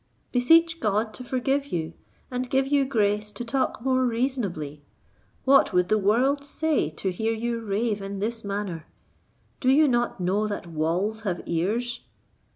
[0.31, 1.93] Beseech God to forgive you,
[2.31, 4.81] and give you grace to talk more reasonably.
[5.45, 8.87] What would the world say to hear you rave in this manner?
[9.59, 11.99] Do you not know that 'walls have ears?'"